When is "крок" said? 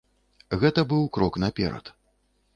1.19-1.39